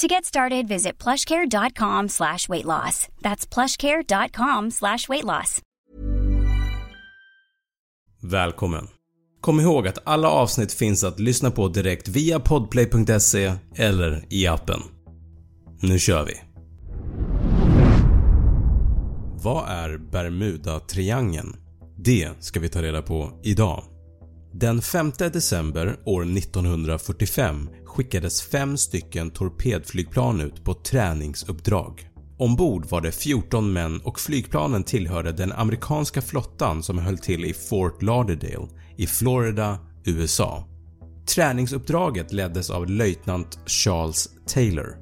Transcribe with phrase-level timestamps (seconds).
[0.00, 3.08] To get started, visit plushcare.com slash weight loss.
[3.20, 5.60] That's plushcare.com slash weight loss.
[8.22, 8.88] Välkommen!
[9.40, 14.80] Kom ihåg att alla avsnitt finns att lyssna på direkt via podplay.se eller i appen.
[15.82, 16.34] Nu kör vi!
[19.42, 21.56] Vad är Bermuda-triangeln?
[21.96, 23.84] Det ska vi ta reda på idag.
[24.52, 32.08] Den 5 december år 1945 skickades fem stycken torpedflygplan ut på träningsuppdrag.
[32.38, 37.54] Ombord var det 14 män och flygplanen tillhörde den amerikanska flottan som höll till i
[37.54, 40.66] Fort Lauderdale i Florida, USA.
[41.34, 44.96] Träningsuppdraget leddes av löjtnant Charles Taylor.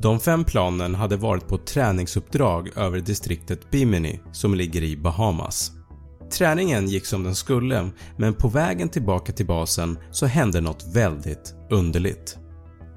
[0.00, 5.72] De fem planen hade varit på träningsuppdrag över distriktet Bimini som ligger i Bahamas.
[6.34, 11.54] Träningen gick som den skulle men på vägen tillbaka till basen så hände något väldigt
[11.70, 12.38] underligt.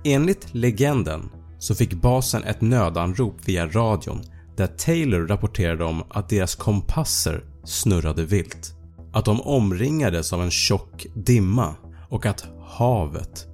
[0.04, 4.22] Enligt legenden så fick basen ett nödanrop via radion
[4.56, 8.74] där Taylor rapporterade om att deras kompasser snurrade vilt.
[9.14, 11.76] Att de omringades av en tjock dimma
[12.10, 13.48] och att havet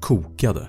[0.00, 0.68] kokade.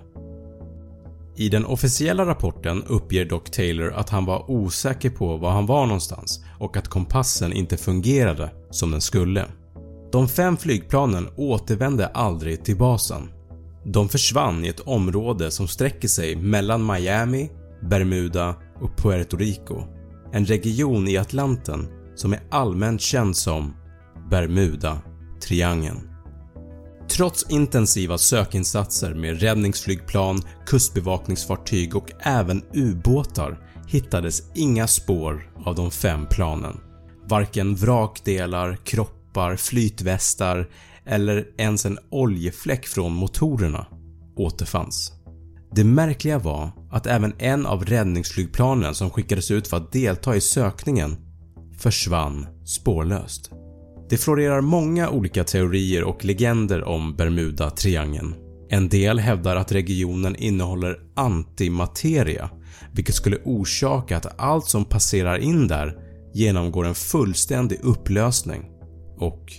[1.40, 5.86] I den officiella rapporten uppger dock Taylor att han var osäker på var han var
[5.86, 9.46] någonstans och att kompassen inte fungerade som den skulle.
[10.12, 13.30] De fem flygplanen återvände aldrig till basen.
[13.86, 17.50] De försvann i ett område som sträcker sig mellan Miami,
[17.90, 19.84] Bermuda och Puerto Rico.
[20.34, 23.74] En region i Atlanten som är allmänt känd som
[24.32, 26.09] Bermuda-triangeln.
[27.10, 36.26] Trots intensiva sökinsatser med räddningsflygplan, kustbevakningsfartyg och även ubåtar hittades inga spår av de fem
[36.30, 36.80] planen.
[37.26, 40.70] Varken vrakdelar, kroppar, flytvästar
[41.06, 43.88] eller ens en oljefläck från motorerna
[44.36, 45.14] återfanns.
[45.76, 50.42] Det märkliga var att även en av räddningsflygplanen som skickades ut för att delta i
[50.42, 51.18] sökningen
[51.78, 53.52] försvann spårlöst.
[54.10, 58.36] Det florerar många olika teorier och legender om Bermuda-triangeln.
[58.70, 62.50] En del hävdar att regionen innehåller antimateria
[62.94, 65.98] vilket skulle orsaka att allt som passerar in där
[66.34, 68.70] genomgår en fullständig upplösning
[69.18, 69.54] och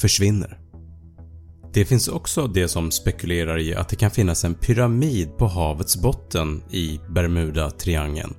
[0.00, 0.58] försvinner.
[1.72, 6.02] Det finns också de som spekulerar i att det kan finnas en pyramid på havets
[6.02, 8.34] botten i Bermuda-triangeln.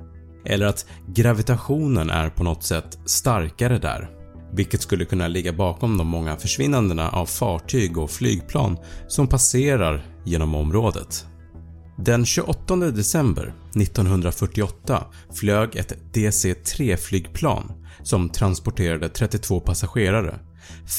[0.45, 4.16] Eller att gravitationen är på något sätt starkare där
[4.53, 8.77] vilket skulle kunna ligga bakom de många försvinnandena av fartyg och flygplan
[9.07, 11.25] som passerar genom området.
[11.97, 17.71] Den 28 december 1948 flög ett DC-3 flygplan
[18.03, 20.39] som transporterade 32 passagerare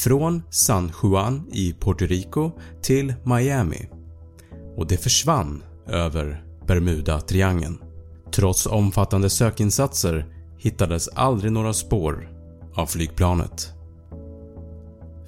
[0.03, 2.51] från San Juan i Puerto Rico
[2.81, 3.89] till Miami
[4.77, 7.77] och det försvann över Bermuda-triangeln.
[8.31, 10.25] Trots omfattande sökinsatser
[10.57, 12.38] hittades aldrig några spår
[12.79, 13.73] av flygplanet.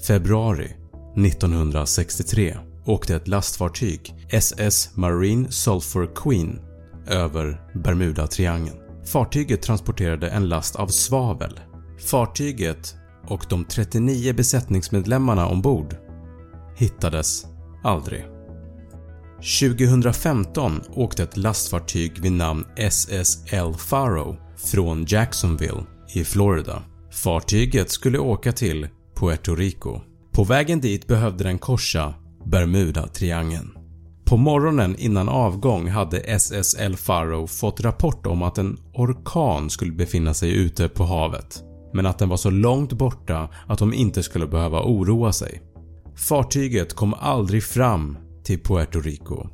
[0.07, 0.75] Februari
[1.17, 6.59] 1963 åkte ett lastfartyg, SS Marine Sulphur Queen,
[7.07, 8.77] över Bermuda-triangeln.
[9.05, 11.59] Fartyget transporterade en last av svavel.
[11.99, 12.95] Fartyget
[13.27, 15.95] och de 39 besättningsmedlemmarna ombord
[16.77, 17.45] hittades
[17.83, 18.25] aldrig.
[19.59, 25.83] 2015 åkte ett lastfartyg vid namn SS El Faro från Jacksonville
[26.13, 28.87] i Florida Fartyget skulle åka till
[29.19, 29.99] Puerto Rico.
[30.31, 32.13] På vägen dit behövde den korsa
[32.45, 33.69] Bermuda-triangeln.
[34.25, 39.91] På morgonen innan avgång hade SS El Faro fått rapport om att en orkan skulle
[39.91, 41.63] befinna sig ute på havet
[41.93, 45.61] men att den var så långt borta att de inte skulle behöva oroa sig.
[46.15, 49.47] Fartyget kom aldrig fram till Puerto Rico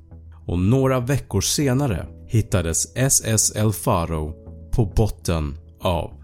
[0.45, 4.33] och några veckor senare hittades SS El Faro
[4.71, 6.16] på botten av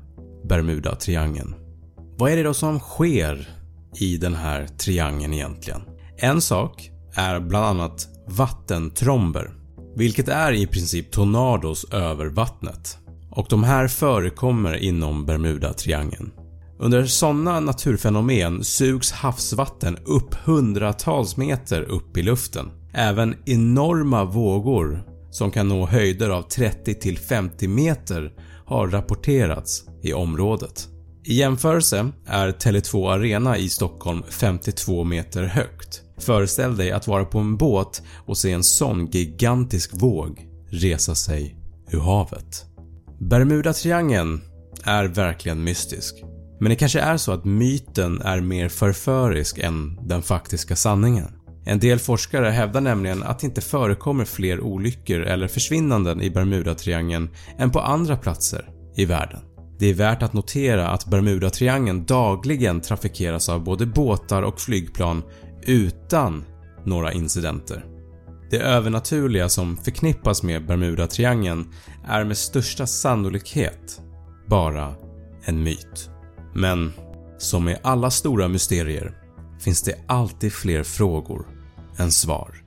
[0.44, 1.56] Bermuda-triangeln.
[2.18, 3.50] Vad är det då som sker
[4.00, 5.81] i den här triangeln egentligen?
[6.18, 9.54] En sak är bland annat vattentromber,
[9.95, 12.98] vilket är i princip tornados över vattnet
[13.36, 16.31] och de här förekommer inom Bermuda-triangeln.
[16.80, 22.72] Under sådana naturfenomen sugs havsvatten upp hundratals meter upp i luften.
[22.94, 28.31] Även enorma vågor som kan nå höjder av 30 50 meter
[28.65, 30.88] har rapporterats i området.
[31.25, 36.01] I jämförelse är Tele2 Arena i Stockholm 52 meter högt.
[36.18, 41.56] Föreställ dig att vara på en båt och se en sån gigantisk våg resa sig
[41.92, 42.65] ur havet.
[43.19, 44.42] Bermuda-triangeln
[44.83, 46.24] är verkligen mystisk.
[46.59, 51.31] Men det kanske är så att myten är mer förförisk än den faktiska sanningen.
[51.65, 57.30] En del forskare hävdar nämligen att det inte förekommer fler olyckor eller försvinnanden i Bermuda-triangeln
[57.57, 59.39] än på andra platser i världen.
[59.80, 65.24] Det är värt att notera att Bermuda-triangeln dagligen trafikeras av både båtar och flygplan
[65.65, 66.45] utan
[66.86, 67.86] några incidenter.
[68.51, 71.66] Det övernaturliga som förknippas med Bermuda-triangeln
[72.07, 74.01] är med största sannolikhet
[74.48, 74.95] bara
[75.45, 76.09] en myt.
[76.56, 76.94] Men
[77.38, 79.18] som med alla stora mysterier
[79.59, 81.53] finns det alltid fler frågor
[81.98, 82.63] än svar.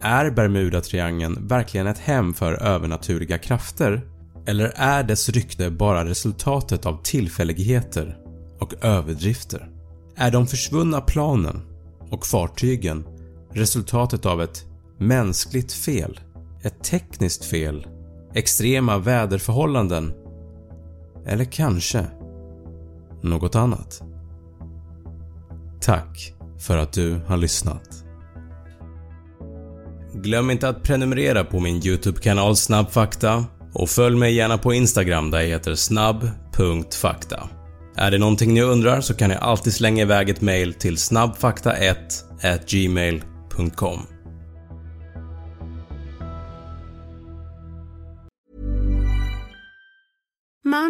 [0.00, 4.08] Är Bermuda-triangeln verkligen ett hem för övernaturliga krafter?
[4.46, 8.18] Eller är dess rykte bara resultatet av tillfälligheter
[8.60, 9.70] och överdrifter?
[10.16, 11.62] Är de försvunna planen
[12.10, 13.04] och fartygen
[13.52, 14.64] resultatet av ett
[14.98, 16.20] mänskligt fel,
[16.62, 17.86] ett tekniskt fel,
[18.34, 20.12] extrema väderförhållanden
[21.26, 22.06] eller kanske
[23.22, 24.02] något annat.
[25.80, 28.05] Tack för att du har lyssnat.
[30.26, 35.40] Glöm inte att prenumerera på min YouTube-kanal Snabbfakta och följ mig gärna på Instagram där
[35.40, 37.48] jag heter snabb.fakta.
[37.96, 41.96] Är det någonting ni undrar så kan ni alltid slänga iväg ett mail till snabbfakta1
[42.66, 44.00] gmail.com.